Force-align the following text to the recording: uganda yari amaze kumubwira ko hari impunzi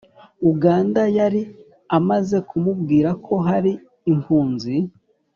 uganda 0.51 1.01
yari 1.17 1.41
amaze 1.97 2.37
kumubwira 2.49 3.09
ko 3.25 3.33
hari 3.47 3.71
impunzi 4.11 4.75